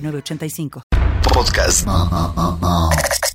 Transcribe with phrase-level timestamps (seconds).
[0.00, 0.82] 985.
[1.32, 1.86] Podcast.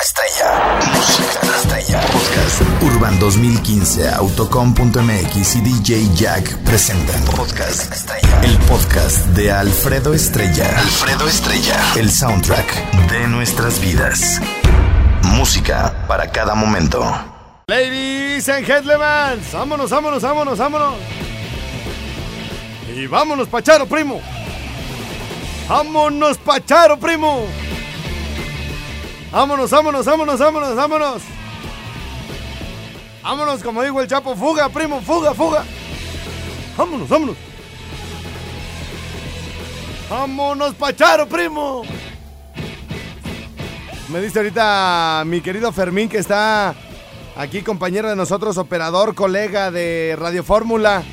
[0.01, 0.79] Estrella.
[0.93, 2.01] Música estrella.
[2.11, 2.61] Podcast.
[2.81, 7.23] Urban 2015, Autocom.mx y DJ Jack presentan.
[7.25, 8.41] Podcast Estrella.
[8.43, 10.67] El podcast de Alfredo Estrella.
[10.77, 11.75] Alfredo Estrella.
[11.95, 14.41] El soundtrack de nuestras vidas.
[15.23, 17.01] Música para cada momento.
[17.67, 20.95] Ladies and gentlemen, vámonos, vámonos, vámonos, vámonos.
[22.95, 24.21] Y vámonos, Pacharo, primo.
[25.67, 27.45] ¡Vámonos, Pacharo, primo!
[29.31, 31.21] ¡Vámonos, vámonos, vámonos, vámonos, vámonos!
[33.23, 34.35] ¡Vámonos, como digo el Chapo!
[34.35, 35.01] ¡Fuga, primo!
[35.01, 35.63] ¡Fuga, fuga!
[36.77, 37.35] ¡Vámonos, vámonos!
[40.09, 41.83] ¡Vámonos, Pacharo, primo!
[44.09, 46.75] Me dice ahorita mi querido Fermín que está
[47.35, 51.03] aquí compañero de nosotros, operador, colega de Radio Fórmula.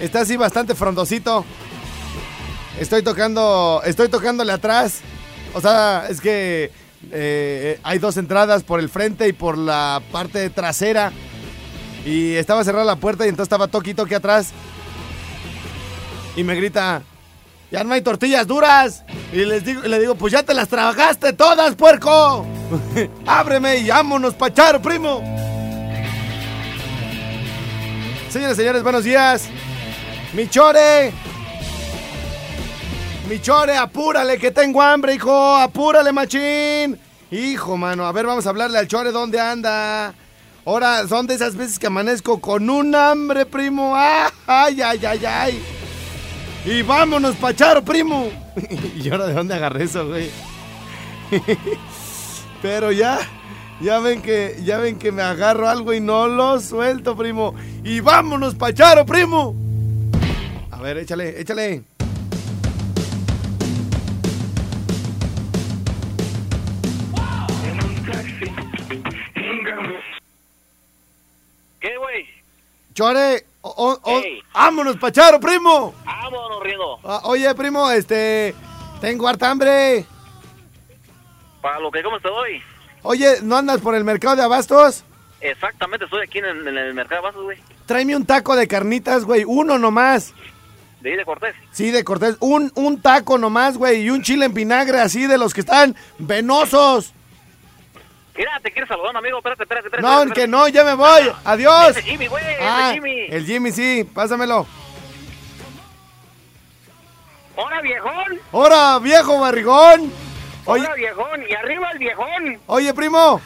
[0.00, 1.44] Está así bastante frondosito.
[2.78, 5.00] Estoy tocando, estoy tocándole atrás.
[5.54, 6.70] O sea, es que
[7.10, 11.12] eh, hay dos entradas por el frente y por la parte trasera.
[12.04, 14.52] Y estaba cerrada la puerta y entonces estaba toqui toque atrás.
[16.34, 17.02] Y me grita,
[17.70, 19.04] ya no hay tortillas duras.
[19.32, 22.46] Y les digo, le digo, pues ya te las trabajaste todas, puerco.
[23.26, 25.22] Ábreme y vámonos, pacharo, primo.
[28.30, 29.44] Señores, señores, buenos días.
[30.32, 31.12] Michore.
[33.32, 35.56] Michore, apúrale que tengo hambre, hijo.
[35.56, 36.98] Apúrale, machín.
[37.30, 38.04] Hijo, mano.
[38.04, 40.12] A ver, vamos a hablarle al Chore dónde anda.
[40.66, 43.94] Ahora, son de esas veces que amanezco con un hambre, primo.
[43.96, 45.62] Ay, ay, ay, ay.
[46.66, 48.30] Y vámonos, pacharo, primo.
[49.02, 50.28] y ahora, ¿de dónde agarré eso, güey?
[52.60, 53.18] Pero ya,
[53.80, 57.54] ya ven que, ya ven que me agarro algo y no lo suelto, primo.
[57.82, 59.56] Y vámonos, pacharo, primo.
[60.70, 61.91] A ver, échale, échale.
[72.94, 74.22] Chore, o- o-
[74.52, 75.94] vámonos, pacharo, primo.
[76.04, 76.98] Vámonos, Riedo.
[77.04, 78.54] Ah, oye, primo, este,
[79.00, 80.04] tengo harta hambre.
[81.60, 82.60] Para lo que como estoy.
[83.02, 85.04] Oye, ¿no andas por el mercado de abastos?
[85.40, 87.58] Exactamente, estoy aquí en el, en el mercado de vasos, güey.
[87.86, 90.32] Tráeme un taco de carnitas, güey, uno nomás.
[91.00, 91.54] De ahí de Cortés.
[91.72, 95.36] Sí, de Cortés, un, un taco nomás, güey, y un chile en vinagre así de
[95.38, 97.12] los que están venosos.
[98.36, 99.38] Mira, te quieres saludar, amigo.
[99.38, 100.06] Espérate, espérate, espérate.
[100.08, 100.40] No, espérate.
[100.40, 101.30] que no, ya me voy.
[101.44, 101.90] Adiós.
[101.90, 103.26] Ese Jimmy, güey, ese Ah, Jimmy.
[103.28, 104.66] el Jimmy, sí, pásamelo.
[107.56, 108.40] ¡Hora, viejón!
[108.52, 110.10] ¡Hora, viejo barrigón!
[110.64, 111.42] Oye, ¡Hora, viejón!
[111.48, 112.60] ¡Y arriba el viejón!
[112.66, 113.40] oye, primo,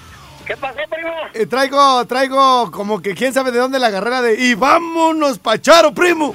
[0.47, 1.10] ¿Qué pasó, primo?
[1.34, 4.34] eh, traigo, traigo como que quién sabe de dónde la carrera de...
[4.41, 6.34] ¡Y vámonos, pacharo, primo!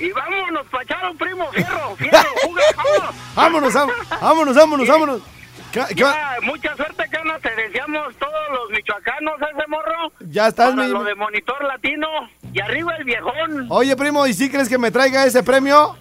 [0.00, 2.62] Y vámonos, pacharo, primo, fierro, fierro, juga,
[3.36, 3.72] vámonos.
[3.72, 3.74] Vámonos,
[4.20, 5.20] vámonos, vámonos, vámonos.
[5.76, 10.12] ¿Qué- qué- Ya, mucha suerte, Cana, te deseamos todos los michoacanos ese morro.
[10.20, 12.08] Ya estás, Para mi- lo de monitor latino.
[12.54, 13.66] Y arriba el viejón.
[13.68, 15.94] Oye, primo, ¿y si crees que me traiga ese premio?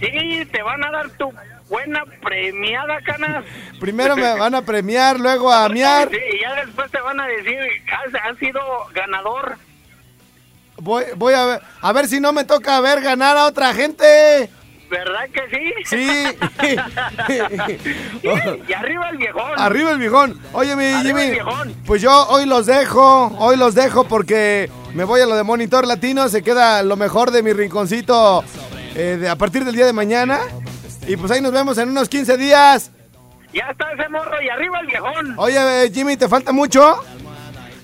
[0.00, 1.32] Sí, te van a dar tu
[1.68, 3.44] buena premiada, Canas.
[3.80, 6.10] Primero me van a premiar, luego a miar.
[6.10, 7.58] Sí, y ya después te van a decir,
[7.92, 8.60] has, has sido
[8.92, 9.56] ganador.
[10.78, 14.50] Voy, voy a ver, a ver si no me toca ver ganar a otra gente.
[14.90, 15.72] ¿Verdad que sí?
[15.86, 16.08] Sí.
[18.68, 19.50] y arriba el viejón.
[19.56, 20.40] Arriba el viejón.
[20.52, 21.30] Oye, mi Arriba Jimmy.
[21.32, 21.74] viejón.
[21.86, 25.86] Pues yo hoy los dejo, hoy los dejo porque me voy a lo de Monitor
[25.86, 26.28] Latino.
[26.28, 28.44] Se queda lo mejor de mi rinconcito
[28.94, 30.38] eh, de- a partir del día de mañana.
[31.06, 32.90] Y pues ahí nos vemos en unos 15 días.
[33.52, 35.34] Ya está ese morro y arriba el viejón.
[35.38, 37.02] Oye, eh, Jimmy, ¿te falta mucho?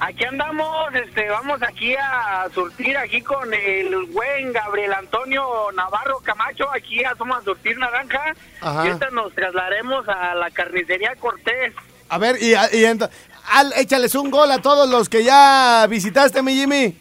[0.04, 5.44] Aquí andamos, este, vamos aquí a surtir aquí con el buen Gabriel Antonio
[5.76, 8.34] Navarro Camacho, aquí a somos a surtir naranja.
[8.60, 8.84] Ajá.
[8.84, 11.72] Y ahorita nos trasladaremos a la carnicería Cortés.
[12.08, 16.54] A ver, y, y al- échales un gol a todos los que ya visitaste, mi
[16.54, 16.98] Jimmy.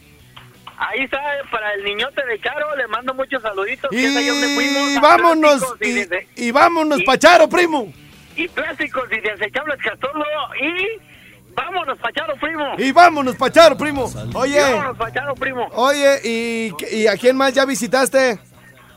[0.78, 1.18] Ahí está
[1.50, 3.90] para el niñote de Charo, le mando muchos saluditos.
[3.90, 7.92] que es ahí donde fuimos, Y vámonos, y, y, dese- y vámonos, y- Pacharo, primo.
[8.36, 10.24] y plásticos y desechables Castorlo
[10.60, 11.11] y
[11.54, 12.74] vámonos Pacharo primo.
[12.78, 14.10] Y vámonos, Pacharo, primo.
[14.34, 15.68] Oye, vámonos Pacharo primo.
[15.74, 18.38] oye, ¿y, ¿y a quién más ya visitaste?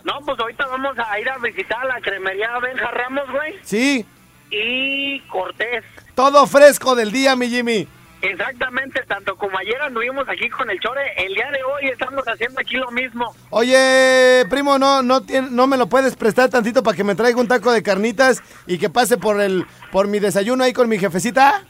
[0.04, 3.56] No, pues ahorita vamos a ir a visitar la cremería Benja Ramos, güey.
[3.64, 4.06] Sí,
[4.52, 5.84] Y Cortés.
[6.14, 7.88] todo fresco del día, mi Jimmy.
[8.22, 12.60] Exactamente, tanto como ayer anduvimos aquí con el Chore, el día de hoy estamos haciendo
[12.60, 13.36] aquí lo mismo.
[13.52, 15.22] Oye, primo, no, no,
[15.52, 18.78] no me lo puedes prestar tantito para que me traiga un taco de carnitas y
[18.80, 21.66] que pase por el, por mi desayuno ahí con mi jefecita.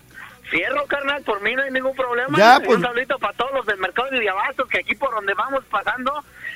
[0.49, 2.37] Fierro, carnal, por mí no hay ningún problema.
[2.37, 2.77] Ya, pues.
[2.77, 6.11] Un saludito para todos los del mercado de Abastos, que aquí por donde vamos pasando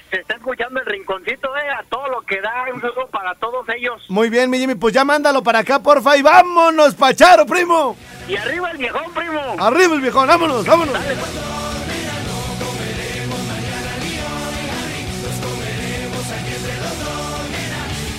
[0.09, 2.65] se está escuchando el rinconcito, eh, a todo lo que da.
[2.73, 4.05] Un saludo para todos ellos.
[4.09, 7.95] Muy bien, mi Jimmy, pues ya mándalo para acá, porfa, y vámonos, Pacharo, primo.
[8.27, 9.55] Y arriba el viejón, primo.
[9.59, 10.95] Arriba el viejón, vámonos, vámonos.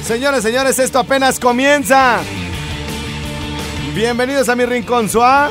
[0.02, 2.20] Señores, señores, esto apenas comienza.
[3.94, 5.50] Bienvenidos a mi rincón suá.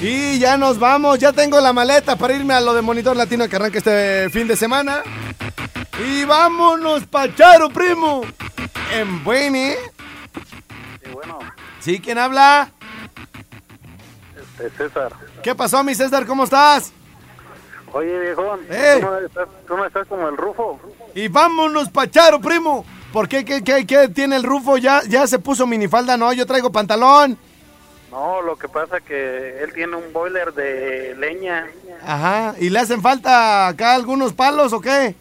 [0.00, 3.46] Y ya nos vamos, ya tengo la maleta para irme a lo de Monitor Latino
[3.48, 5.02] que arranca este fin de semana.
[6.02, 8.22] Y vámonos, Pacharo, primo.
[8.94, 9.72] En Bueni.
[11.04, 11.38] Sí, bueno,
[11.80, 12.00] ¿Sí?
[12.00, 12.70] ¿Quién habla?
[14.34, 15.12] este, César.
[15.42, 16.26] ¿Qué pasó, mi César?
[16.26, 16.92] ¿Cómo estás?
[17.92, 18.98] Oye, viejón, Eh.
[19.00, 20.80] ¿tú, no estás, no estás como el Rufo.
[21.14, 22.86] Y vámonos, Pacharo, primo.
[23.12, 23.44] ¿Por qué?
[23.44, 24.76] ¿Qué, qué, qué tiene el Rufo?
[24.76, 26.16] ¿Ya, ya se puso minifalda?
[26.16, 27.36] No, yo traigo pantalón.
[28.10, 31.68] No, lo que pasa que él tiene un boiler de leña.
[32.04, 32.54] Ajá.
[32.58, 35.14] ¿Y le hacen falta acá algunos palos o qué?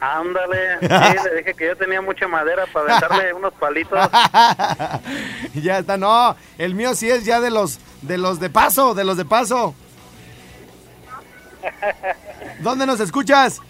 [0.00, 3.98] Ándale, sí, le dije que yo tenía mucha madera para aventarle unos palitos.
[5.54, 6.36] ya está, no.
[6.56, 9.74] El mío sí es ya de los de los de paso, de los de paso.
[12.60, 13.60] ¿Dónde nos escuchas?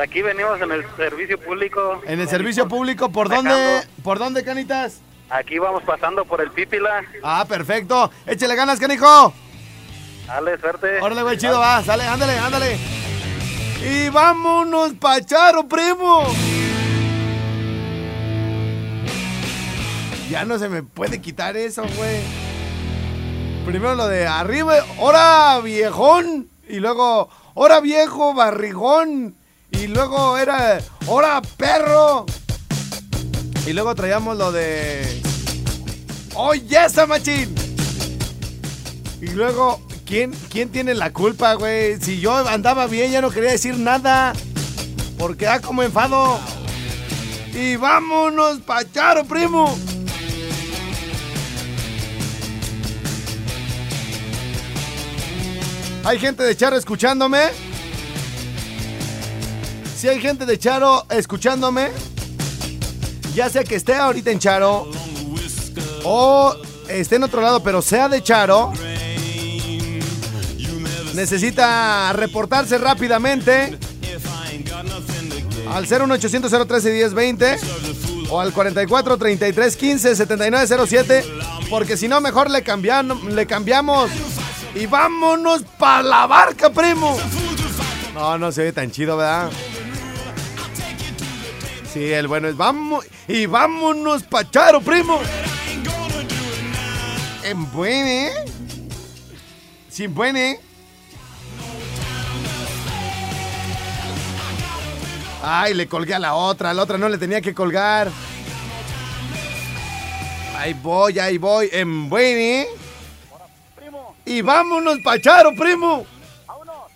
[0.00, 2.00] Aquí venimos en el servicio público.
[2.06, 3.82] En el servicio público, ¿por dónde?
[4.02, 5.00] ¿Por dónde, canitas?
[5.28, 7.04] Aquí vamos pasando por el Pípila.
[7.22, 8.10] Ah, perfecto.
[8.26, 9.32] Échale ganas, canijo.
[10.26, 11.00] Dale, suerte.
[11.00, 11.82] Órale, güey, chido, va.
[11.82, 12.78] Sale, ándale, ándale.
[13.84, 16.26] Y vámonos, Pacharo, primo.
[20.30, 22.20] Ya no se me puede quitar eso, güey.
[23.66, 26.48] Primero lo de arriba, hora viejón.
[26.66, 29.36] Y luego, hora viejo, barrigón.
[29.82, 32.24] Y luego era, hora perro.
[33.66, 35.20] Y luego traíamos lo de.
[36.34, 37.52] ¡Oh, yes, machín!
[39.20, 42.00] Y luego, ¿quién, ¿quién tiene la culpa, güey?
[42.00, 44.34] Si yo andaba bien, ya no quería decir nada.
[45.18, 46.38] Porque da como enfado.
[47.52, 49.76] Y vámonos, Pacharo, primo.
[56.04, 57.71] ¿Hay gente de Charo escuchándome?
[60.02, 61.92] Si hay gente de Charo escuchándome,
[63.36, 64.90] ya sea que esté ahorita en Charo
[66.02, 66.56] o
[66.88, 68.72] esté en otro lado, pero sea de Charo,
[71.14, 73.78] necesita reportarse rápidamente
[75.70, 77.56] al 01800 013 1020
[78.28, 81.24] o al 44 33 15 79 07
[81.70, 84.10] porque si no mejor le, cambian, le cambiamos
[84.74, 87.16] y vámonos para la barca, primo.
[88.14, 89.48] No, no se ve tan chido, ¿verdad?
[91.92, 95.20] Sí, el bueno es vamos y vámonos pacharo, primo.
[97.44, 98.30] En buene.
[99.90, 100.58] Sin buene.
[105.42, 108.10] Ay, le colgué a la otra, a la otra no le tenía que colgar.
[110.56, 112.68] Ahí voy, ahí voy, en buene.
[114.24, 116.06] Y vámonos, pacharo, primo.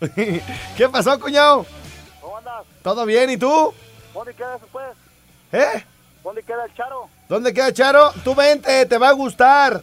[0.77, 1.67] ¿Qué pasó, cuñado?
[2.23, 2.65] ¿Cómo andas?
[2.83, 3.29] ¿Todo bien?
[3.29, 3.75] ¿Y tú?
[4.17, 4.89] ¿Dónde queda eso, pues?
[5.53, 5.85] ¿Eh?
[6.25, 7.09] ¿Dónde queda el Charo?
[7.29, 8.13] ¿Dónde queda Charo?
[8.25, 9.83] Tú vente, te va a gustar.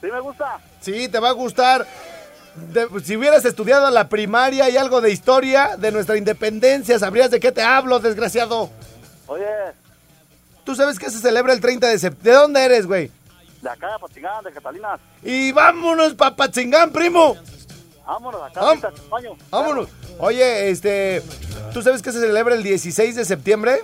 [0.00, 0.58] ¿Sí me gusta?
[0.80, 1.86] Sí, te va a gustar.
[2.54, 7.40] De- si hubieras estudiado la primaria y algo de historia de nuestra independencia, sabrías de
[7.40, 8.70] qué te hablo, desgraciado.
[9.26, 9.46] Oye,
[10.64, 12.30] ¿Tú sabes que se celebra el 30 de septiembre?
[12.32, 13.10] ¿De dónde eres, güey?
[13.62, 15.00] de acá de Patingán, de Catalinas.
[15.22, 17.36] Y vámonos, papachingán, primo.
[18.08, 19.30] Vámonos, acá Vam- te acompaño.
[19.50, 19.88] Vámonos.
[20.18, 21.22] Oye, este,
[21.74, 23.80] ¿tú sabes que se celebra el 16 de septiembre?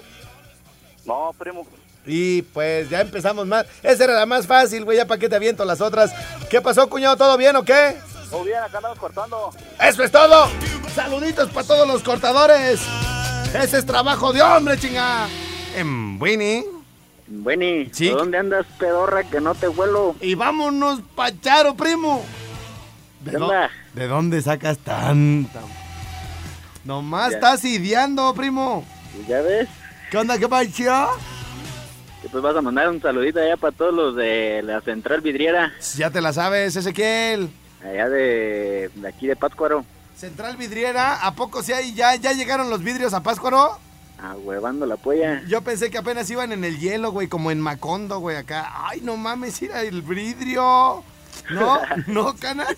[1.04, 1.66] No, primo.
[2.06, 3.66] Y pues ya empezamos más.
[3.82, 6.10] Esa era la más fácil, güey, ya para qué te aviento las otras.
[6.48, 7.16] ¿Qué pasó, cuñado?
[7.18, 7.96] ¿Todo bien o qué?
[8.30, 9.50] Todo bien, acá andamos cortando.
[9.78, 10.48] Eso es todo.
[10.94, 12.80] Saluditos para todos los cortadores.
[13.54, 15.28] Ese es trabajo de hombre, chinga.
[15.76, 16.64] En Winnie.
[17.26, 18.10] Bueni, Sí.
[18.10, 20.14] ¿dónde andas, pedorra, que no te huelo?
[20.20, 22.22] Y vámonos, Pacharo, primo.
[23.24, 23.70] ¿De, ¿Qué dó- onda?
[23.94, 25.60] ¿De dónde sacas tanta?
[26.84, 27.36] Nomás Ya.
[27.36, 28.84] estás ideando, primo.
[29.28, 29.68] ¿Ya ves?
[30.10, 31.08] ¿Qué onda, qué pacho?
[32.20, 35.72] Que pues vas a mandar un saludito allá para todos los de la central vidriera,
[35.96, 37.50] Ya te la sabes, Ezequiel.
[37.82, 39.84] allá de, de aquí de Pátzcuaro.
[40.16, 43.78] Central Vidriera, ¿a poco sí hay ya, ya llegaron los vidrios a Páscuaro?
[44.22, 45.42] Ah, huevando la polla.
[45.48, 48.70] Yo pensé que apenas iban en el hielo, güey, como en Macondo, güey, acá.
[48.88, 51.02] Ay, no mames, mira el vidrio.
[51.50, 51.80] ¿No?
[52.06, 52.74] ¿No, canas?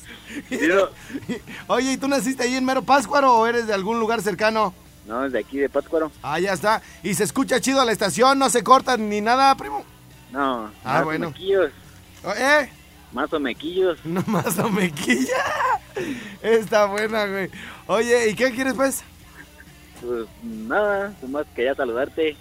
[1.66, 4.74] Oye, ¿y tú naciste ahí en Mero Páscuaro o eres de algún lugar cercano?
[5.06, 6.10] No, es de aquí, de Pátzcuaro.
[6.22, 6.82] Ah, ya está.
[7.02, 8.38] ¿Y se escucha chido la estación?
[8.38, 9.84] ¿No se corta ni nada, primo?
[10.32, 11.28] No, Ah, más bueno.
[11.30, 11.70] mequillos.
[12.36, 12.70] ¿Eh?
[13.12, 13.98] Más o mequillos.
[14.04, 15.44] No más no me quilla.
[16.42, 17.50] Está buena, güey.
[17.86, 19.04] Oye, ¿y qué quieres, pues?
[20.00, 22.36] Pues nada, nomás quería saludarte.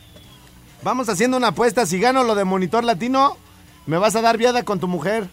[0.81, 1.85] Vamos haciendo una apuesta.
[1.85, 3.37] Si gano lo de Monitor Latino,
[3.85, 5.29] me vas a dar viada con tu mujer.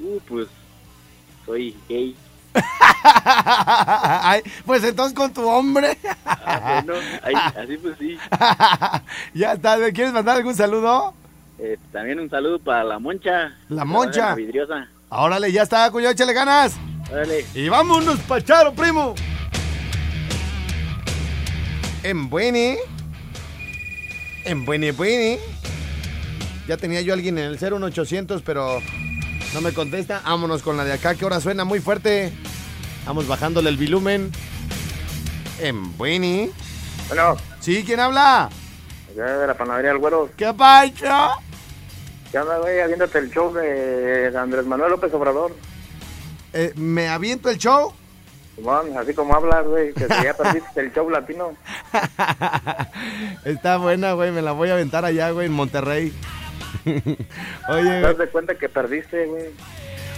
[0.00, 0.46] Uh, pues
[1.44, 2.16] soy gay.
[3.24, 5.96] Ay, pues entonces con tu hombre.
[6.24, 8.18] Ah, bueno, ahí, así pues sí.
[9.34, 9.76] ya está.
[9.76, 11.14] ¿Me quieres mandar algún saludo?
[11.58, 13.56] Eh, también un saludo para la Moncha.
[13.68, 14.30] La Moncha.
[14.30, 14.88] la vidriosa.
[15.10, 16.76] Órale, ya está, cuyo, échale ganas.
[17.10, 17.44] Órale.
[17.54, 19.14] Y vámonos, Pacharo, primo.
[22.02, 22.76] En Bueni.
[24.44, 25.38] En Bueni, Bueni.
[26.68, 28.80] Ya tenía yo a alguien en el 01800, pero
[29.54, 30.20] no me contesta.
[30.24, 32.32] Vámonos con la de acá, que ahora suena muy fuerte.
[33.06, 34.30] Vamos bajándole el volumen.
[35.60, 36.50] En Bueni.
[37.08, 37.82] Bueno, ¿Sí?
[37.84, 38.48] ¿Quién habla?
[39.16, 40.30] ya de la panadería del güero.
[40.36, 41.30] ¿Qué pacho?
[42.30, 42.86] ¿Qué onda, güey?
[42.86, 45.56] Viéndote el show de Andrés Manuel López Obrador.
[46.52, 47.92] Eh, ¿Me aviento el show?
[48.54, 51.52] Simón, así como hablas, güey, que si ya perdiste el show latino.
[53.44, 54.30] Está buena, güey.
[54.30, 56.12] Me la voy a aventar allá, güey, en Monterrey.
[56.84, 59.44] Te Oye, das de cuenta que perdiste, güey.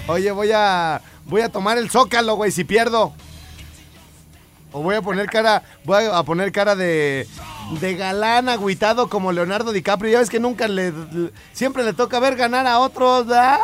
[0.09, 3.12] Oye, voy a voy a tomar el zócalo, güey, si pierdo.
[4.73, 7.26] O voy a poner cara, voy a poner cara de
[7.80, 10.12] de galán agüitado como Leonardo DiCaprio.
[10.12, 13.59] Ya ves que nunca le, le- siempre le toca ver ganar a otros, ¿verdad?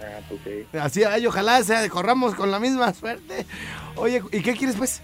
[0.00, 0.78] Ah, pues sí.
[0.78, 3.46] Así, ay, ojalá sea, corramos con la misma suerte.
[3.96, 5.00] Oye, ¿y qué quieres, pues?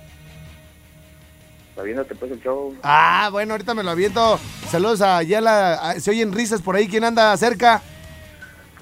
[1.82, 2.76] Viéndote pues el show.
[2.82, 4.38] Ah, bueno, ahorita me lo aviento.
[4.70, 5.94] Saludos a Yala.
[5.98, 6.86] Se oyen risas por ahí.
[6.88, 7.80] ¿Quién anda cerca?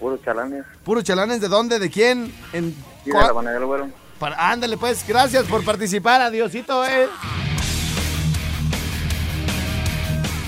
[0.00, 0.64] Puros chalanes.
[0.84, 1.78] ¿Puros chalanes de dónde?
[1.78, 2.32] ¿De quién?
[2.52, 3.30] ¿En Sí, de la
[3.64, 3.88] güero.
[4.18, 7.06] Para- ándale, pues, gracias por participar, adiosito, eh.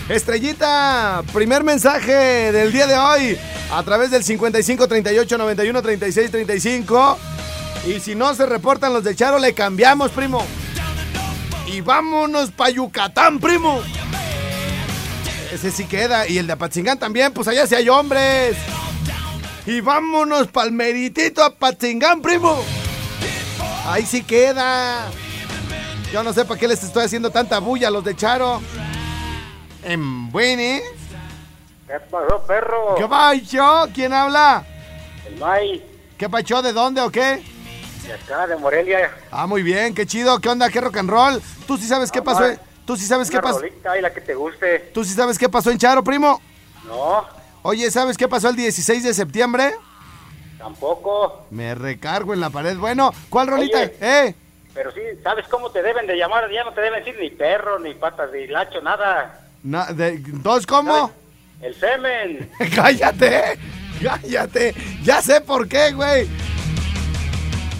[0.09, 3.39] Estrellita, primer mensaje del día de hoy
[3.73, 7.19] a través del 55 38 91 36 35.
[7.87, 10.45] Y si no se reportan los de Charo, le cambiamos, primo.
[11.73, 13.81] Y vámonos pa' Yucatán, primo.
[15.53, 16.27] Ese sí queda.
[16.27, 18.57] Y el de Apatzingán también, pues allá sí hay hombres.
[19.67, 22.61] Y vámonos pa'l meritito a Apatzingán, primo.
[23.87, 25.11] Ahí sí queda.
[26.13, 28.61] Yo no sé para qué les estoy haciendo tanta bulla a los de Charo.
[29.85, 30.83] En Buene.
[31.87, 32.97] ¿Qué pasó, perro?
[32.97, 33.89] ¿Qué pacho?
[33.95, 34.65] ¿Quién habla?
[35.27, 35.85] El May,
[36.19, 36.63] ¿Qué pacho?
[36.63, 37.43] ¿De dónde o qué?
[38.11, 39.11] De acá, de Morelia.
[39.31, 40.39] Ah, muy bien, qué chido.
[40.41, 40.69] ¿Qué onda?
[40.69, 41.41] ¿Qué rock and roll?
[41.67, 42.45] ¿Tú sí sabes qué pasó?
[42.85, 43.61] ¿Tú sí sabes qué pasó?
[43.65, 44.91] y la que te guste.
[44.93, 46.41] ¿Tú sí sabes qué pasó en Charo, primo?
[46.87, 47.25] No,
[47.63, 49.75] Oye, ¿sabes qué pasó el 16 de septiembre?
[50.59, 51.47] tampoco.
[51.51, 52.77] Me recargo en la pared.
[52.77, 53.79] Bueno, ¿cuál rolita?
[53.79, 53.95] Oye.
[54.01, 54.35] ¿Eh?
[54.75, 56.51] Pero sí, ¿sabes cómo te deben de llamar?
[56.51, 59.41] Ya no te deben decir ni perro, ni patas de hilacho, nada.
[59.63, 61.11] Na- de- ¿Dos cómo?
[61.63, 62.51] El semen.
[62.75, 63.59] cállate,
[64.03, 64.75] cállate.
[65.03, 66.29] Ya sé por qué, güey.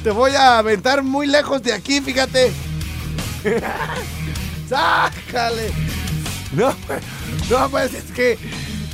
[0.03, 2.53] Te voy a aventar muy lejos de aquí, fíjate.
[4.69, 5.71] Sácale.
[6.53, 7.03] No, pues,
[7.51, 8.39] no, pues es que,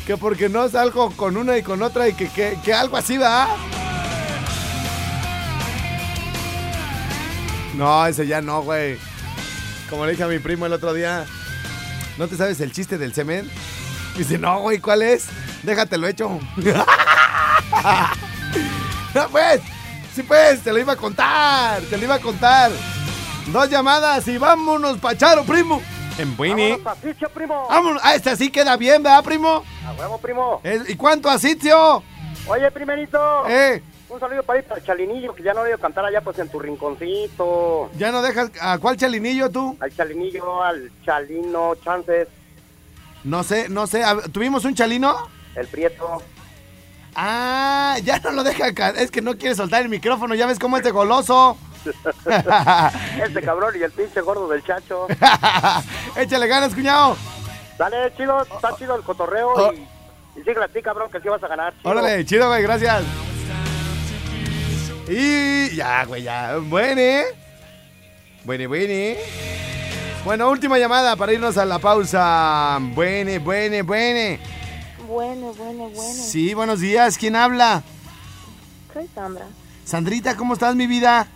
[0.05, 3.19] que porque no salgo con una y con otra y que, que, que algo así
[3.19, 3.49] va.
[7.77, 8.99] No, ese ya no, güey.
[9.89, 11.25] Como le dije a mi primo el otro día,
[12.19, 13.49] ¿no te sabes el chiste del semen?
[14.17, 15.27] Dice, no, güey, ¿cuál es?
[15.63, 16.41] Déjatelo hecho.
[19.15, 19.61] no, pues,
[20.17, 22.71] sí, pues, te lo iba a contar, te lo iba a contar.
[23.53, 25.81] Dos llamadas y vámonos, Pacharo, primo.
[26.19, 26.79] En Buini.
[26.79, 27.67] Patricio, primo.
[27.69, 28.01] Vámonos.
[28.05, 29.63] Ah, este sí queda bien, ¿verdad, primo?
[29.87, 30.61] A huevo, primo.
[30.89, 32.03] ¿Y cuánto a sitio?
[32.49, 33.47] Oye, primerito.
[33.49, 36.39] Eh, Un saludo para ir para Chalinillo, que ya no he oído cantar allá pues
[36.39, 37.91] en tu rinconcito.
[37.99, 38.51] ya no dejas.
[38.61, 39.77] ¿A cuál chalinillo tú?
[39.81, 42.29] Al Chalinillo, al Chalino, Chances,
[43.25, 44.03] No sé, no sé.
[44.33, 45.15] ¿Tuvimos un chalino?
[45.55, 46.23] el Prieto.
[47.19, 48.69] Ah, ya no lo deja.
[48.97, 50.35] Es que no quiere soltar el micrófono.
[50.35, 51.57] Ya ves cómo es de goloso.
[53.25, 55.07] Este cabrón y el pinche gordo del Chacho.
[56.17, 57.17] Échale ganas, cuñado.
[57.79, 59.73] Dale, chido, está chido el cotorreo Oh.
[59.73, 59.87] y,
[60.37, 61.73] y síguele a ti, cabrón, que sí vas a ganar.
[61.79, 61.91] chido.
[61.91, 63.05] Órale, chido, güey, gracias.
[65.09, 66.57] Y ya, güey, ya.
[66.61, 67.25] Buene.
[68.45, 69.17] Buene, buene.
[70.25, 72.79] Bueno, última llamada para irnos a la pausa.
[72.81, 74.41] Buene, buene, buene.
[75.07, 76.13] Bueno, bueno, bueno.
[76.15, 77.17] Sí, buenos días.
[77.19, 77.83] ¿Quién habla?
[78.93, 79.47] Soy Sandra.
[79.85, 81.27] Sandrita, ¿cómo estás, mi vida?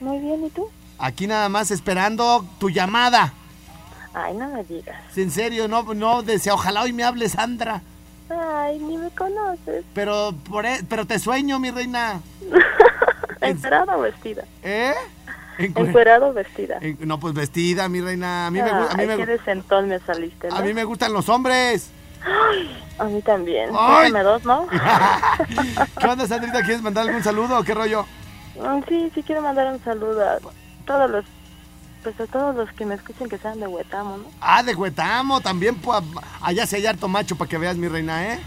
[0.00, 0.68] Muy bien, ¿y tú?
[0.98, 3.32] Aquí nada más esperando tu llamada.
[4.14, 4.96] Ay, no me digas.
[5.16, 7.82] En serio, no, no desea, ojalá hoy me hable Sandra.
[8.30, 9.84] Ay, ni me conoces.
[9.94, 12.20] Pero, por, e- pero te sueño, mi reina.
[13.40, 14.44] ¿Encuerada o vestida?
[14.62, 14.94] ¿Eh?
[15.58, 16.78] Encu- ¿Encuerada o vestida?
[16.80, 18.46] en- no, pues vestida, mi reina.
[18.46, 20.56] A mí, me, gu- a mí, Ay, me, qué decentón me saliste, ¿no?
[20.56, 21.90] a mí me gustan los hombres.
[22.98, 23.70] A mí también.
[23.76, 24.12] Ay.
[24.12, 24.66] Dos, ¿no?
[26.00, 26.60] ¿Qué onda, Sandrita?
[26.62, 28.04] ¿Quieres mandar algún saludo o qué rollo?
[28.56, 30.38] Mm, Sí, sí quiero mandar un saludo a
[30.86, 31.24] todos los,
[32.02, 34.24] pues a todos los que me escuchen que sean de Huetamo, ¿no?
[34.40, 36.02] Ah, de Huetamo, también pues,
[36.42, 38.38] allá se hay harto macho para que veas, mi reina, ¿eh?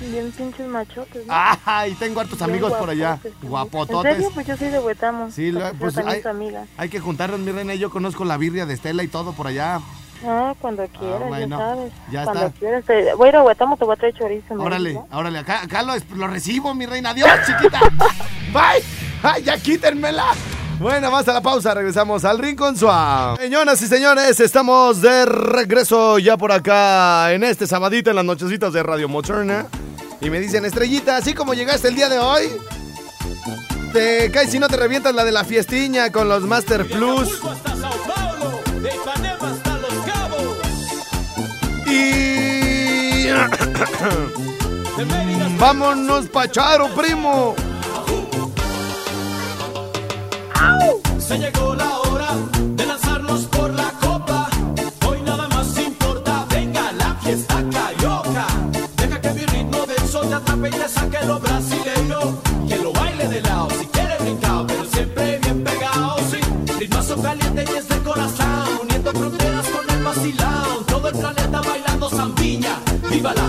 [0.00, 1.32] Bien pinches machotes, ¿no?
[1.32, 3.18] Ah, y tengo hartos Bien amigos por allá.
[3.42, 4.10] Guapototes.
[4.10, 4.30] ¿En serio?
[4.34, 5.30] Pues yo soy de Huetamo.
[5.30, 6.66] Sí, lo- pues hay, amiga.
[6.76, 7.74] hay que juntarnos, mi reina.
[7.74, 9.80] Yo conozco la birria de Estela y todo por allá.
[10.26, 11.92] Ah, cuando quieras, bueno, ya sabes.
[12.10, 12.58] ya cuando está.
[12.58, 12.84] quieras.
[12.86, 14.54] Te- voy a ir a Huetamo, te voy a traer chorizo.
[14.54, 15.38] ¿me Órale, dices, órale.
[15.38, 17.10] Acá, acá lo, lo recibo, mi reina.
[17.10, 17.80] Adiós, chiquita.
[18.52, 18.82] Bye.
[19.22, 20.26] Ay, ya quítenmela.
[20.80, 23.38] Bueno, vamos a la pausa, regresamos al Rincón Suave.
[23.38, 28.72] Señoras y señores, estamos de regreso ya por acá en este sabadito en las nochecitas
[28.72, 29.66] de Radio Moderna.
[30.20, 32.48] Y me dicen, Estrellita, así como llegaste el día de hoy,
[33.92, 37.40] te caes si no te revientas la de la fiestiña con los Master Plus.
[45.58, 47.54] Vámonos, Pacharo, primo.
[51.18, 52.28] Se llegó la hora
[52.76, 54.48] de lanzarnos por la copa.
[55.06, 58.46] Hoy nada más importa, venga la fiesta carioca.
[58.96, 62.43] Deja que mi ritmo del sol te atrape y te saque lo brasileño.
[73.34, 73.48] La.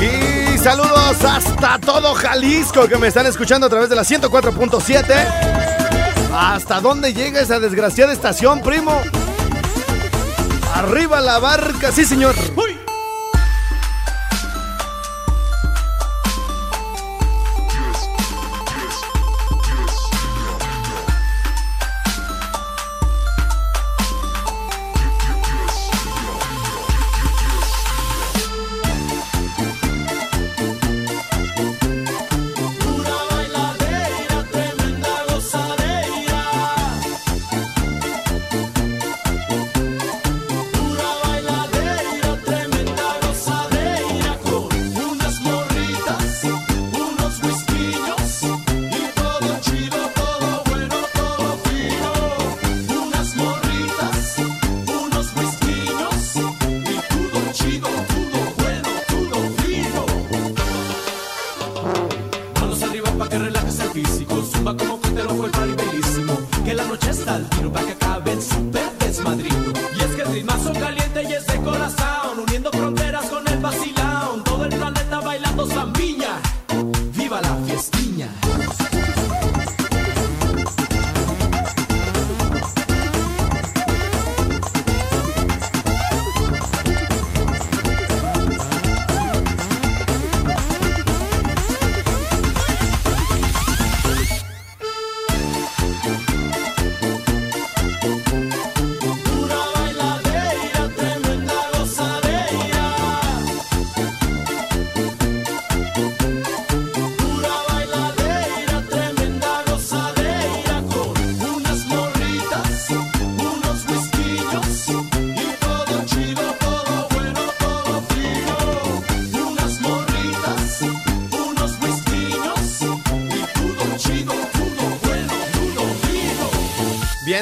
[0.00, 5.48] Y saludos hasta todo Jalisco que me están escuchando a través de la 104.7.
[6.32, 8.92] ¿Hasta dónde llega esa desgraciada estación, primo?
[10.74, 12.36] Arriba la barca, sí, señor.
[12.54, 12.77] ¡Uy!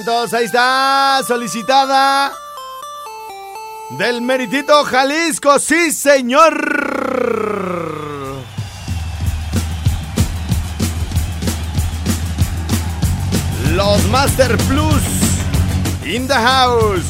[0.07, 2.33] Todos, ahí está, solicitada.
[3.90, 6.55] Del Meritito Jalisco, sí, señor.
[13.73, 15.03] Los Master Plus
[16.05, 17.05] in the house.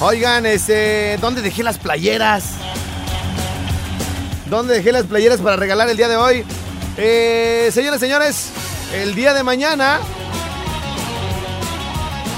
[0.00, 2.44] Oigan, este, ¿dónde dejé las playeras?
[4.50, 6.44] ¿Dónde dejé las playeras para regalar el día de hoy?
[6.96, 8.48] Eh, señoras, señores,
[8.92, 10.00] el día de mañana.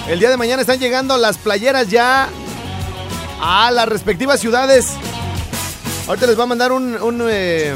[0.06, 2.28] El día de mañana están llegando las playeras ya
[3.40, 4.88] a las respectivas ciudades.
[6.06, 7.00] Ahorita les va a mandar un.
[7.00, 7.74] un, eh,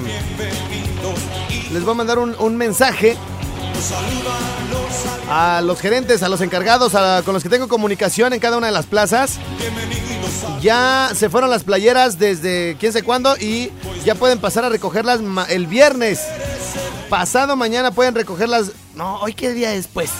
[1.73, 3.17] les va a mandar un mensaje
[5.31, 8.69] a los gerentes, a los encargados, a- con los que tengo comunicación en cada una
[8.69, 9.39] de las plazas.
[10.61, 13.71] Ya se fueron las playeras desde quién sé cuándo y
[14.05, 16.21] ya pueden pasar a recogerlas el viernes.
[17.09, 18.73] Pasado mañana pueden recogerlas.
[18.95, 20.11] No, hoy qué día es, pues.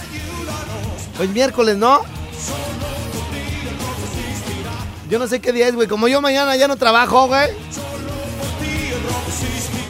[1.19, 2.01] Hoy es miércoles, ¿no?
[5.09, 5.89] Yo no sé qué día es, güey.
[5.89, 7.49] Como yo mañana ya no trabajo, güey.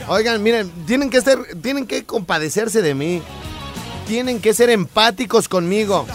[0.09, 3.23] Oigan, miren, tienen que ser, tienen que compadecerse de mí.
[4.07, 6.07] Tienen que ser empáticos conmigo.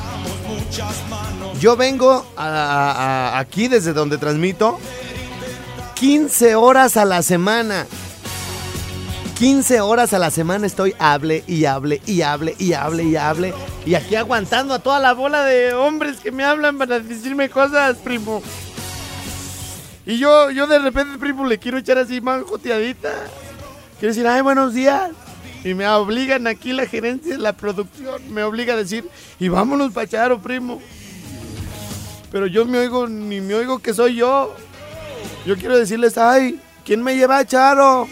[1.60, 4.80] Yo vengo aquí desde donde transmito
[5.96, 7.86] 15 horas a la semana.
[9.38, 13.54] 15 horas a la semana estoy hable y hable y hable y hable y hable.
[13.86, 17.98] Y aquí aguantando a toda la bola de hombres que me hablan para decirme cosas,
[17.98, 18.42] primo.
[20.06, 23.12] Y yo, yo de repente, primo, le quiero echar así más joteadita.
[24.00, 25.10] Quiero decir, ay, buenos días.
[25.64, 29.08] Y me obligan aquí la gerencia, la producción, me obliga a decir,
[29.40, 30.82] y vámonos pa' Charo, primo.
[32.32, 34.56] Pero yo me oigo, ni me oigo que soy yo.
[35.46, 38.08] Yo quiero decirles, ay, ¿quién me lleva a Charo?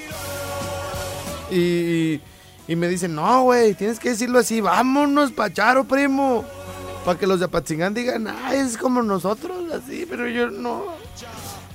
[1.51, 2.19] Y,
[2.67, 6.45] y me dicen, no, güey, tienes que decirlo así, vámonos pa' Charo, primo.
[7.03, 10.83] Para que los de Apatzingán digan, ay, es como nosotros, así, pero yo no.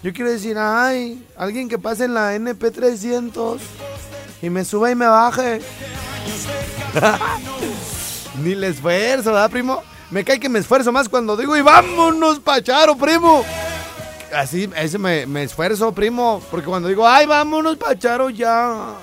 [0.05, 3.59] Yo quiero decir, ay, alguien que pase en la NP300
[4.45, 5.61] y me suba y me baje.
[8.43, 9.83] Ni le esfuerzo, ¿verdad, primo?
[10.11, 13.45] Me cae que me esfuerzo más cuando digo, y vámonos, pacharo, primo.
[14.35, 16.43] Así, ese me, me esfuerzo, primo.
[16.51, 18.95] Porque cuando digo, ay, vámonos, pacharo, ya.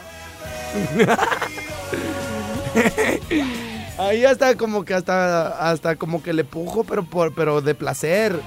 [3.97, 8.39] Ahí hasta como que hasta, hasta como que le pujo, pero, por, pero de placer.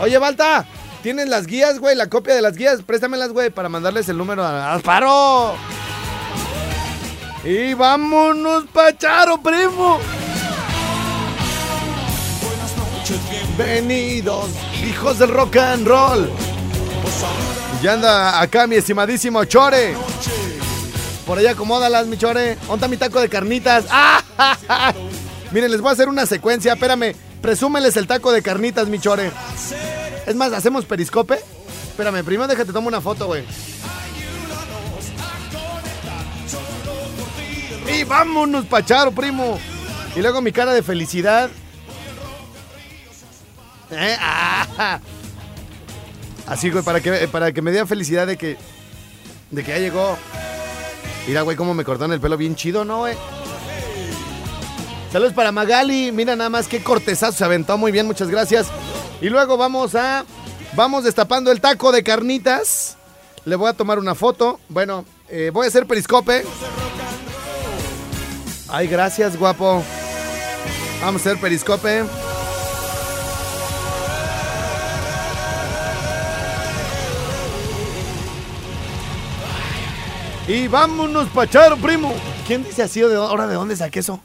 [0.00, 0.66] Oye, Balta,
[1.02, 1.96] ¿tienes las guías, güey?
[1.96, 5.54] La copia de las guías, préstamelas, güey, para mandarles el número a Alfaro.
[7.46, 10.00] Y vámonos, Pacharo, primo.
[13.56, 14.50] Bienvenidos,
[14.84, 16.28] hijos del rock and roll.
[17.80, 19.94] Ya anda acá mi estimadísimo Chore.
[21.24, 22.58] Por allá acomódalas, mi Chore.
[22.66, 23.84] Onta mi taco de carnitas.
[23.90, 24.24] ¡Ah!
[25.52, 26.72] Miren, les voy a hacer una secuencia.
[26.72, 29.30] Espérame, presúmeles el taco de carnitas, mi Chore.
[30.26, 31.38] Es más, ¿hacemos periscope?
[31.90, 33.44] Espérame, primero déjate tomo una foto, güey.
[37.92, 39.58] Y vámonos, Pacharo, primo.
[40.14, 41.50] Y luego mi cara de felicidad.
[43.90, 44.16] ¿Eh?
[44.78, 45.00] Ah.
[46.46, 48.56] Así, güey, para que, para que me dé felicidad de que.
[49.50, 50.16] De que ya llegó.
[51.26, 53.16] Mira, güey, cómo me cortaron el pelo bien chido, ¿no, güey?
[55.12, 56.12] Saludos para Magali.
[56.12, 57.78] Mira nada más qué cortezazo se aventó.
[57.78, 58.68] Muy bien, muchas gracias.
[59.20, 60.24] Y luego vamos a.
[60.74, 62.96] Vamos destapando el taco de carnitas.
[63.44, 64.60] Le voy a tomar una foto.
[64.68, 66.44] Bueno, eh, voy a hacer periscope.
[68.68, 69.82] Ay, gracias, guapo.
[71.00, 72.04] Vamos a hacer periscope.
[80.48, 82.14] Y vámonos, Pacharo, primo.
[82.46, 84.20] ¿Quién dice así o de ahora de dónde saqué eso?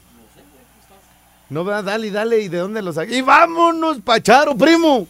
[1.48, 1.84] No, ¿verdad?
[1.84, 3.16] dale, dale, ¿y de dónde lo saqué?
[3.16, 5.06] Y vámonos, Pacharo, primo.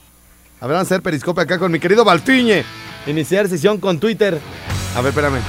[0.61, 2.64] A ver, hacer periscope acá con mi querido Baltiñe.
[3.07, 4.40] Iniciar sesión con Twitter.
[4.97, 5.40] A ver, espérame.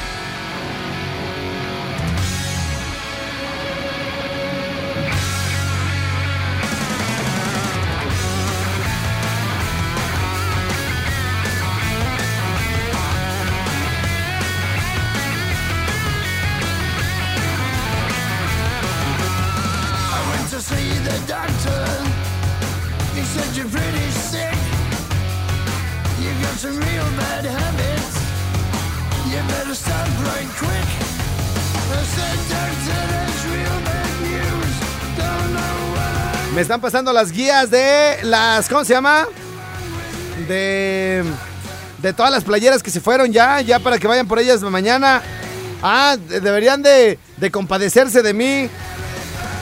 [23.56, 24.56] You're pretty sick.
[26.20, 28.16] You got some real bad habits.
[29.30, 30.90] You better stop right quick.
[31.92, 34.74] I said, doctor, that's real bad news.
[35.18, 38.68] Don't know what I Me están pasando las guías de las.
[38.70, 39.28] ¿Cómo se llama?
[40.48, 41.24] De.
[42.02, 45.22] De todas las playeras que se fueron ya, ya para que vayan por ellas mañana.
[45.82, 48.70] Ah, de- deberían de, de compadecerse de mí.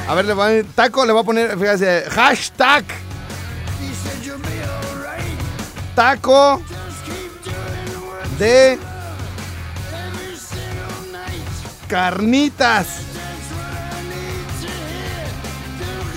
[0.07, 2.83] A ver, le voy a, taco, le voy a poner, fíjate, hashtag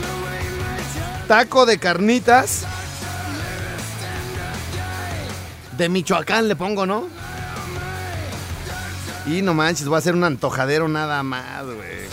[0.05, 1.27] away my time.
[1.29, 2.65] Taco de carnitas.
[5.77, 7.09] De Michoacán le pongo, ¿no?
[9.27, 12.05] Y no manches, voy a hacer un antojadero nada más, güey.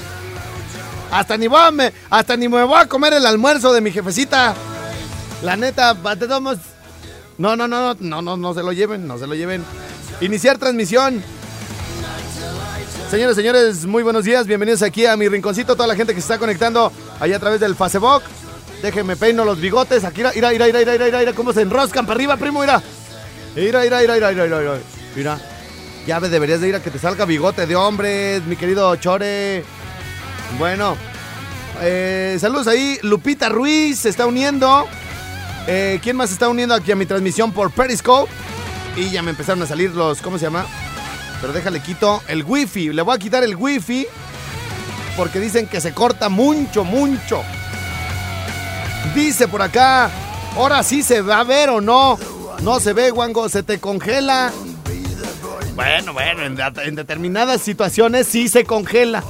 [1.12, 4.56] Hasta ni, voy me, hasta ni me voy a comer el almuerzo de mi jefecita.
[5.44, 5.94] La neta,
[6.28, 6.58] tomas-
[7.42, 9.64] No, no, no, no, no, no, se lo lleven, no se lo lleven.
[10.20, 11.24] Iniciar transmisión.
[13.10, 14.46] Señores, señores, muy buenos días.
[14.46, 15.76] Bienvenidos aquí a mi rinconcito.
[15.76, 18.22] Toda la gente que se está conectando allá a través del Facebook.
[18.84, 20.04] Déjenme peino los bigotes.
[20.04, 22.80] Aquí, mira, mira, mira, mira, mira, mira, cómo se enroscan para arriba, primo, mira.
[23.56, 24.80] Mira, mira, mira, mira, mira, mira,
[25.16, 25.42] mira.
[26.06, 29.64] Ya deberías de ir a que te salga bigote de hombre, mi querido Chore.
[30.60, 30.96] Bueno,
[31.82, 33.00] eh, saludos ahí.
[33.02, 34.88] Lupita Ruiz se está uniendo.
[35.68, 38.32] Eh, ¿Quién más está uniendo aquí a mi transmisión por Periscope?
[38.96, 40.66] Y ya me empezaron a salir los, ¿cómo se llama?
[41.40, 42.92] Pero déjale quito el wifi.
[42.94, 44.06] Le voy a quitar el wifi
[45.16, 47.42] porque dicen que se corta mucho, mucho.
[49.16, 50.10] Dice por acá,
[50.56, 52.18] ahora sí se va a ver o no.
[52.62, 54.52] No se ve, Wango, se te congela.
[55.76, 59.24] Bueno, bueno, en determinadas situaciones sí se congela.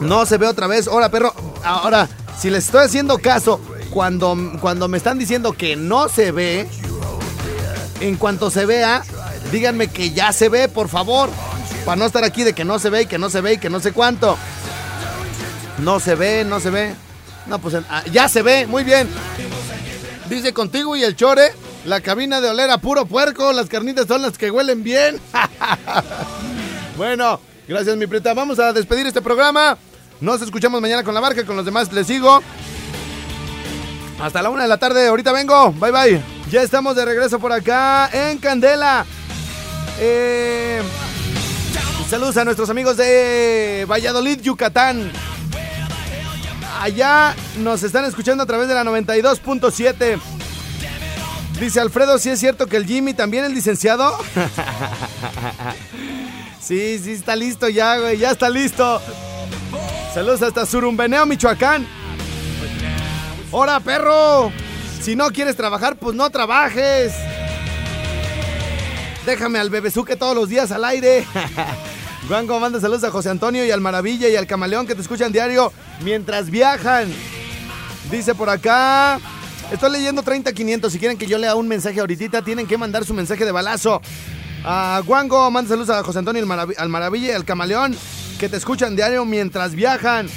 [0.00, 0.88] No se ve otra vez.
[0.88, 6.08] Ahora, perro, ahora, si les estoy haciendo caso, cuando, cuando me están diciendo que no
[6.08, 6.68] se ve,
[8.00, 9.02] en cuanto se vea,
[9.50, 11.30] díganme que ya se ve, por favor.
[11.84, 13.58] Para no estar aquí de que no se ve y que no se ve y
[13.58, 14.36] que no sé cuánto.
[15.78, 16.94] No se ve, no se ve.
[17.46, 19.08] No, pues ah, ya se ve, muy bien.
[20.28, 21.52] Dice contigo y el chore,
[21.86, 25.18] la cabina de oler a puro puerco, las carnitas son las que huelen bien.
[26.96, 28.34] bueno, gracias mi preta.
[28.34, 29.78] Vamos a despedir este programa.
[30.20, 32.42] Nos escuchamos mañana con la barca, con los demás les sigo.
[34.20, 35.72] Hasta la una de la tarde, ahorita vengo.
[35.72, 36.22] Bye bye.
[36.50, 39.06] Ya estamos de regreso por acá en Candela.
[40.00, 40.82] Eh,
[42.08, 45.12] saludos a nuestros amigos de Valladolid, Yucatán.
[46.80, 50.18] Allá nos están escuchando a través de la 92.7.
[51.60, 54.16] Dice Alfredo, si es cierto que el Jimmy también es licenciado.
[56.60, 59.00] sí, sí, está listo ya, güey, ya está listo.
[60.14, 61.86] Saludos hasta Surumbeneo, Michoacán.
[63.50, 64.52] ¡Hora, perro!
[65.00, 67.12] Si no quieres trabajar, pues no trabajes.
[69.24, 71.24] Déjame al bebezuque todos los días al aire.
[72.28, 75.32] Juanco manda saludos a José Antonio y al Maravilla y al Camaleón que te escuchan
[75.32, 77.10] diario mientras viajan.
[78.10, 79.18] Dice por acá.
[79.72, 80.90] Estoy leyendo 30-500.
[80.90, 84.02] Si quieren que yo lea un mensaje ahorita, tienen que mandar su mensaje de balazo.
[84.64, 86.42] A Guango, manda saludos a José Antonio
[86.76, 87.96] al Maravilla y al Camaleón
[88.38, 90.28] que te escuchan diario mientras viajan.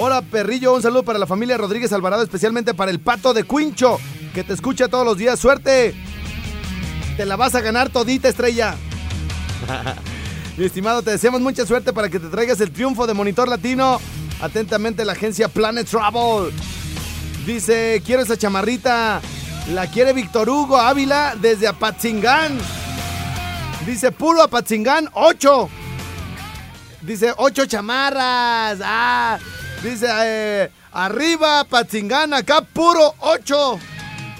[0.00, 0.74] Hola, perrillo.
[0.74, 3.98] Un saludo para la familia Rodríguez Alvarado, especialmente para el pato de Cuincho,
[4.32, 5.40] que te escucha todos los días.
[5.40, 5.92] ¡Suerte!
[7.16, 8.76] Te la vas a ganar todita, estrella.
[10.56, 14.00] Mi estimado, te deseamos mucha suerte para que te traigas el triunfo de Monitor Latino.
[14.40, 16.52] Atentamente, la agencia Planet Travel.
[17.44, 19.20] Dice, quiero esa chamarrita.
[19.72, 22.56] La quiere Víctor Hugo Ávila desde Apatzingán.
[23.84, 25.68] Dice, puro Apatzingán, 8.
[27.02, 28.78] Dice, 8 chamarras.
[28.80, 29.38] Ah,
[29.82, 33.78] dice, eh, arriba Apatzingán, acá puro 8.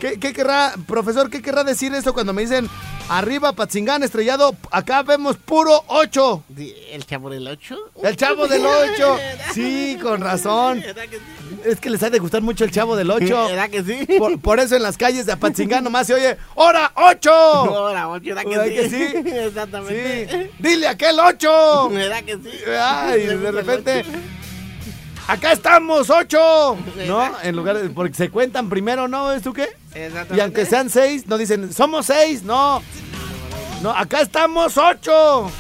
[0.01, 2.69] ¿Qué, qué querrá, profesor, qué querrá decir eso cuando me dicen
[3.09, 6.45] arriba Patzingán estrellado, acá vemos puro 8?
[6.93, 7.77] ¿El chavo del 8?
[8.05, 9.17] El chavo del 8.
[9.55, 10.83] Sí, con razón.
[11.65, 13.27] Es que les ha de gustar mucho el chavo del 8.
[13.49, 14.07] ¿Verdad que sí?
[14.19, 17.31] Por, por eso en las calles de Apatzingán nomás se oye ¡Hora 8!
[17.33, 19.09] Ahora, 8, ¿verdad ¿Verdad que que sí?
[19.09, 19.29] sí?
[19.35, 20.29] Exactamente.
[20.31, 20.51] Sí.
[20.61, 21.89] ¡Dile aquel 8!
[21.91, 22.51] ¿Verdad que sí?
[22.81, 24.05] Ay, de repente.
[25.29, 26.77] ¡Acá estamos, 8!
[27.07, 27.31] ¿No?
[27.43, 27.91] En lugar de.
[27.91, 29.31] Porque se cuentan primero, ¿no?
[29.33, 29.69] ¿Es tú qué?
[29.95, 30.37] Exactamente.
[30.37, 32.83] Y aunque sean 6, no dicen, somos 6, no.
[33.83, 35.51] No, acá estamos 8.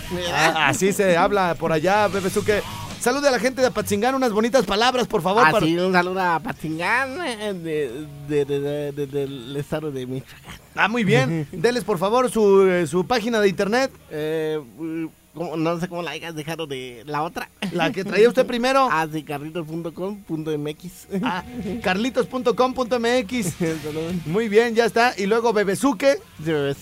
[0.57, 2.62] así se habla por allá, Bebe Suque.
[2.98, 5.44] Salude a la gente de Apatzingán, unas bonitas palabras, por favor.
[5.44, 10.04] para- Así, un saludo a Patingán eh, de, de, de, de- de- del estado de
[10.04, 10.54] Michoacán.
[10.74, 11.46] Ah, muy bien.
[11.52, 13.92] Deles, por favor, su, eh, su página de internet.
[14.11, 14.59] Eh,
[15.38, 17.48] ¿cómo- no sé cómo la hayas dejado de la otra.
[17.72, 18.88] La que traía usted primero.
[18.90, 21.07] Ah, sí, carritos.com.mx.
[21.22, 21.44] Ah,
[21.83, 23.55] carlitos.com.mx.
[24.27, 25.14] Muy bien, ya está.
[25.16, 26.18] Y luego bebesuque,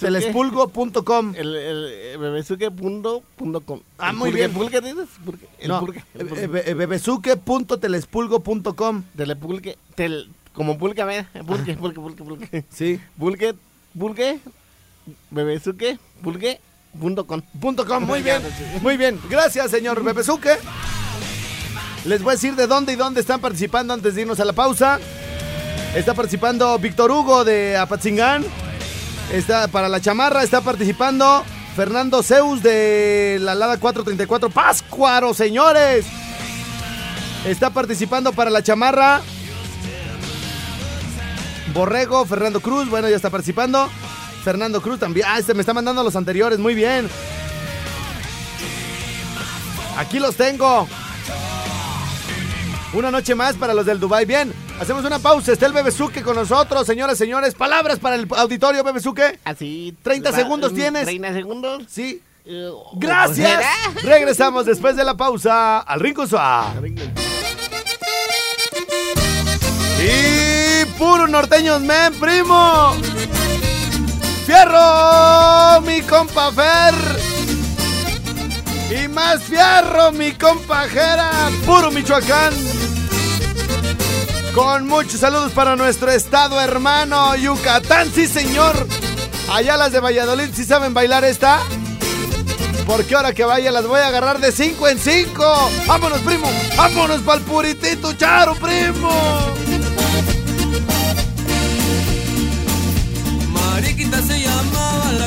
[0.00, 1.34] telespulgo.com.
[1.36, 3.80] El, el, el bebesuque.com.
[3.98, 4.52] Ah, muy bien.
[4.52, 5.08] ¿Pulque dices?
[5.24, 5.46] Pulque.
[5.58, 5.98] El No, pulque.
[6.14, 6.44] Eh, pulque.
[6.44, 9.02] eh, be- bebesuque.telespulgo.com.
[9.16, 9.76] Telepulque.
[9.94, 11.26] Tel, como pulque, a ver.
[11.46, 12.64] Pulque, pulque, pulque, pulque.
[12.70, 13.00] Sí.
[13.18, 13.54] Pulque,
[13.98, 14.38] pulque,
[15.30, 16.60] bebesuque, pulque,
[16.96, 17.40] punto com.
[17.60, 18.42] Punto com, muy bien.
[18.82, 19.20] Muy bien.
[19.28, 20.58] Gracias, señor Bebesuque.
[22.04, 24.52] Les voy a decir de dónde y dónde están participando antes de irnos a la
[24.52, 24.98] pausa.
[25.94, 28.44] Está participando Víctor Hugo de Apatzingán.
[29.32, 36.06] Está para la chamarra, está participando Fernando Zeus de la Lada 434 Páscuaro, señores.
[37.44, 39.20] Está participando para la chamarra
[41.76, 43.88] Borrego, Fernando Cruz, bueno, ya está participando.
[44.46, 45.26] Fernando Cruz también.
[45.28, 47.10] Ah, este me está mandando los anteriores, muy bien.
[49.98, 50.86] Aquí los tengo.
[52.92, 54.24] Una noche más para los del Dubai.
[54.24, 55.50] Bien, hacemos una pausa.
[55.52, 57.54] Está el Bebesuque con nosotros, señoras, señores.
[57.56, 59.40] Palabras para el auditorio, Bebesuque.
[59.44, 59.96] Así.
[60.04, 61.06] 30 va- segundos tienes.
[61.06, 61.82] 30 segundos.
[61.88, 62.22] Sí.
[62.44, 63.48] Eh, Gracias.
[63.50, 64.00] ¿será?
[64.04, 66.28] Regresamos después de la pausa al Rincón.
[70.00, 72.94] Y puro norteños, men, primo.
[74.46, 76.94] Fierro, mi compa Fer.
[78.88, 81.30] Y más fierro, mi compa Jera,
[81.66, 82.54] puro Michoacán.
[84.54, 88.86] Con muchos saludos para nuestro estado hermano, Yucatán, sí señor.
[89.52, 91.60] Allá las de Valladolid, ¿sí saben bailar esta?
[92.86, 95.70] Porque ahora que vaya las voy a agarrar de 5 en 5.
[95.86, 96.48] Vámonos, primo.
[96.76, 99.10] Vámonos pa'l puritito, charo, primo.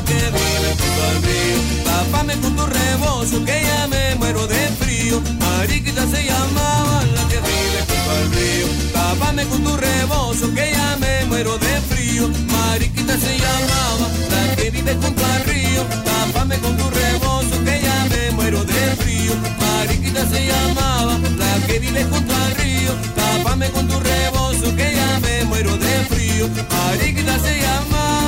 [0.05, 1.83] Que vive junto al río.
[1.83, 5.21] Tápame con tu rebozo que ya me muero de frío.
[5.39, 8.67] Mariquita se llamaba la que vive junto al río.
[8.93, 12.29] Tápame con tu rebozo que ya me muero de frío.
[12.47, 15.83] Mariquita se llamaba la que vive junto al río.
[16.05, 19.33] Tápame con tu rebozo que ya me muero de frío.
[19.59, 22.91] Mariquita se llamaba la que vive junto al río.
[23.15, 26.47] Tápame con tu rebozo que ya me muero de frío.
[26.69, 28.18] Mariquita se llamaba.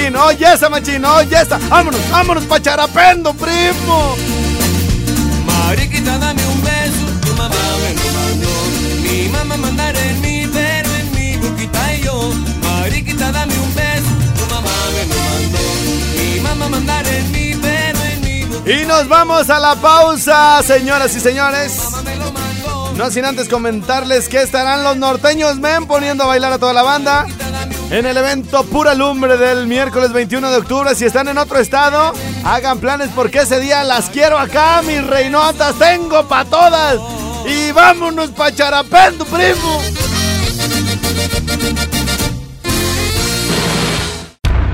[0.00, 1.58] Machín, oye esa machín, oye esa.
[1.68, 4.16] Vámonos, vámonos pa' charapendo, primo.
[5.46, 9.02] Mariquita, dame un beso, tu mamá me lo mandó.
[9.02, 12.32] Mi mamá mandar en mí, pero en mi boquita y yo.
[12.62, 15.58] Mariquita, dame un beso, tu mamá me lo mandó.
[16.16, 20.62] Mi mamá mandar en mí, pero en mi boquita Y nos vamos a la pausa,
[20.62, 21.78] señoras y señores.
[22.96, 26.82] No sin antes comentarles que estarán los norteños men poniendo a bailar a toda la
[26.82, 27.26] banda
[27.90, 30.94] en el evento Pura Lumbre del miércoles 21 de octubre.
[30.94, 32.12] Si están en otro estado,
[32.44, 35.74] hagan planes porque ese día las quiero acá, mis reinotas.
[35.76, 37.00] Tengo pa' todas.
[37.46, 39.82] Y vámonos pa' charapendo, primo.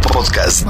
[0.02, 0.66] Podcast.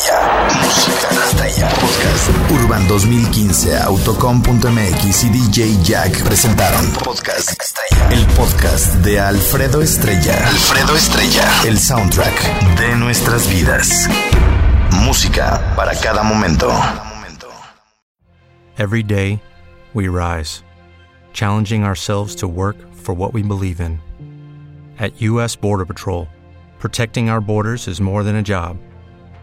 [0.00, 0.48] Estrella.
[0.64, 1.68] Música estrella.
[1.68, 2.30] Podcast.
[2.50, 8.08] Urban 2015, Autocom.mx y DJ Jack presentaron Podcast Estrella.
[8.10, 10.48] El podcast de Alfredo Estrella.
[10.48, 11.44] Alfredo Estrella.
[11.66, 14.08] El soundtrack de nuestras vidas.
[15.04, 16.70] Música para cada momento.
[18.78, 19.42] Every day,
[19.92, 20.62] we rise,
[21.34, 24.00] challenging ourselves to work for what we believe in.
[24.98, 25.56] At U.S.
[25.56, 26.26] Border Patrol,
[26.78, 28.78] protecting our borders is more than a job,